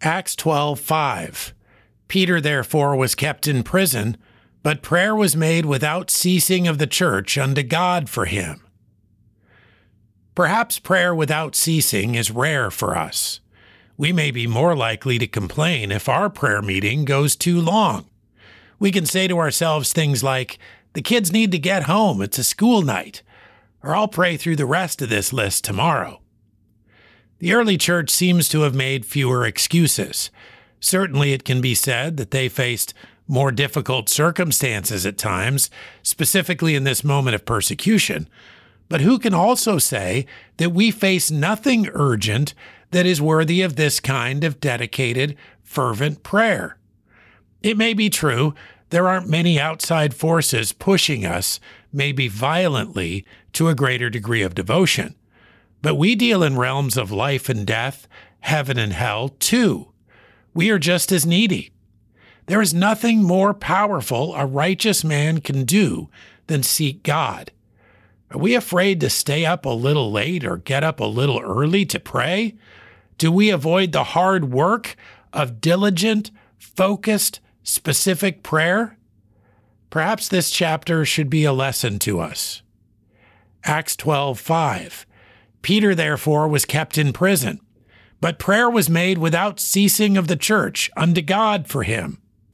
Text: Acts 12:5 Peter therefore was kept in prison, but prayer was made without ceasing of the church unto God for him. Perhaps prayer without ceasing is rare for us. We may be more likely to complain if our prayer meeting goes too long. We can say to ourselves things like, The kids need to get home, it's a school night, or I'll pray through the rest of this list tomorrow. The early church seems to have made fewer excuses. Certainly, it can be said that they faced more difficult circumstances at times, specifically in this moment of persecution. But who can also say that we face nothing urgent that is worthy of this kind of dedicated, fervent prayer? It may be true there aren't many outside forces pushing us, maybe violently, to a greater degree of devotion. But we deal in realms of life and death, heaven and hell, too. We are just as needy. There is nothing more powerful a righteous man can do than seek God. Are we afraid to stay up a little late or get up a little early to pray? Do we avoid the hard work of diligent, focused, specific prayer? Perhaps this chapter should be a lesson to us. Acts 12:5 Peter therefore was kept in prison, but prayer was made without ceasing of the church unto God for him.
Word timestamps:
Acts 0.00 0.36
12:5 0.36 1.52
Peter 2.06 2.40
therefore 2.40 2.96
was 2.96 3.14
kept 3.14 3.48
in 3.48 3.62
prison, 3.62 4.16
but 4.62 4.82
prayer 4.82 5.14
was 5.14 5.34
made 5.34 5.66
without 5.66 6.10
ceasing 6.10 6.68
of 6.68 6.78
the 6.78 6.86
church 6.86 7.36
unto 7.36 7.62
God 7.62 8.08
for 8.08 8.24
him. 8.24 8.62
Perhaps 10.34 10.78
prayer 10.78 11.12
without 11.12 11.56
ceasing 11.56 12.14
is 12.14 12.30
rare 12.30 12.70
for 12.70 12.96
us. 12.96 13.40
We 13.96 14.12
may 14.12 14.30
be 14.30 14.46
more 14.46 14.76
likely 14.76 15.18
to 15.18 15.26
complain 15.26 15.90
if 15.90 16.08
our 16.08 16.30
prayer 16.30 16.62
meeting 16.62 17.04
goes 17.04 17.34
too 17.34 17.60
long. 17.60 18.06
We 18.78 18.92
can 18.92 19.04
say 19.04 19.26
to 19.26 19.38
ourselves 19.38 19.92
things 19.92 20.22
like, 20.22 20.58
The 20.92 21.02
kids 21.02 21.32
need 21.32 21.50
to 21.50 21.58
get 21.58 21.84
home, 21.84 22.22
it's 22.22 22.38
a 22.38 22.44
school 22.44 22.82
night, 22.82 23.22
or 23.82 23.96
I'll 23.96 24.06
pray 24.06 24.36
through 24.36 24.56
the 24.56 24.64
rest 24.64 25.02
of 25.02 25.08
this 25.08 25.32
list 25.32 25.64
tomorrow. 25.64 26.20
The 27.38 27.52
early 27.52 27.78
church 27.78 28.10
seems 28.10 28.48
to 28.48 28.62
have 28.62 28.74
made 28.74 29.06
fewer 29.06 29.46
excuses. 29.46 30.30
Certainly, 30.80 31.32
it 31.32 31.44
can 31.44 31.60
be 31.60 31.74
said 31.74 32.16
that 32.16 32.32
they 32.32 32.48
faced 32.48 32.94
more 33.28 33.52
difficult 33.52 34.08
circumstances 34.08 35.06
at 35.06 35.18
times, 35.18 35.70
specifically 36.02 36.74
in 36.74 36.84
this 36.84 37.04
moment 37.04 37.34
of 37.34 37.44
persecution. 37.44 38.28
But 38.88 39.02
who 39.02 39.18
can 39.18 39.34
also 39.34 39.78
say 39.78 40.26
that 40.56 40.70
we 40.70 40.90
face 40.90 41.30
nothing 41.30 41.88
urgent 41.92 42.54
that 42.90 43.06
is 43.06 43.20
worthy 43.20 43.62
of 43.62 43.76
this 43.76 44.00
kind 44.00 44.42
of 44.42 44.60
dedicated, 44.60 45.36
fervent 45.62 46.22
prayer? 46.22 46.78
It 47.62 47.76
may 47.76 47.92
be 47.92 48.08
true 48.08 48.54
there 48.90 49.06
aren't 49.06 49.28
many 49.28 49.60
outside 49.60 50.14
forces 50.14 50.72
pushing 50.72 51.26
us, 51.26 51.60
maybe 51.92 52.26
violently, 52.26 53.24
to 53.52 53.68
a 53.68 53.74
greater 53.74 54.08
degree 54.08 54.42
of 54.42 54.54
devotion. 54.54 55.14
But 55.82 55.94
we 55.94 56.14
deal 56.14 56.42
in 56.42 56.58
realms 56.58 56.96
of 56.96 57.12
life 57.12 57.48
and 57.48 57.66
death, 57.66 58.08
heaven 58.40 58.78
and 58.78 58.92
hell, 58.92 59.28
too. 59.28 59.92
We 60.54 60.70
are 60.70 60.78
just 60.78 61.12
as 61.12 61.24
needy. 61.24 61.70
There 62.46 62.62
is 62.62 62.74
nothing 62.74 63.22
more 63.22 63.52
powerful 63.54 64.34
a 64.34 64.46
righteous 64.46 65.04
man 65.04 65.40
can 65.40 65.64
do 65.64 66.08
than 66.46 66.62
seek 66.62 67.02
God. 67.02 67.52
Are 68.30 68.38
we 68.38 68.54
afraid 68.54 69.00
to 69.00 69.10
stay 69.10 69.46
up 69.46 69.64
a 69.64 69.70
little 69.70 70.10
late 70.10 70.44
or 70.44 70.56
get 70.56 70.82
up 70.82 71.00
a 71.00 71.04
little 71.04 71.40
early 71.40 71.86
to 71.86 72.00
pray? 72.00 72.56
Do 73.16 73.30
we 73.30 73.50
avoid 73.50 73.92
the 73.92 74.04
hard 74.04 74.52
work 74.52 74.96
of 75.32 75.60
diligent, 75.60 76.30
focused, 76.56 77.40
specific 77.62 78.42
prayer? 78.42 78.96
Perhaps 79.90 80.28
this 80.28 80.50
chapter 80.50 81.04
should 81.04 81.30
be 81.30 81.44
a 81.44 81.52
lesson 81.52 81.98
to 82.00 82.20
us. 82.20 82.62
Acts 83.64 83.96
12:5 83.96 85.06
Peter 85.62 85.94
therefore 85.94 86.48
was 86.48 86.64
kept 86.64 86.98
in 86.98 87.12
prison, 87.12 87.60
but 88.20 88.38
prayer 88.38 88.68
was 88.68 88.90
made 88.90 89.18
without 89.18 89.60
ceasing 89.60 90.16
of 90.16 90.28
the 90.28 90.36
church 90.36 90.90
unto 90.96 91.22
God 91.22 91.68
for 91.68 91.82
him. 91.82 92.20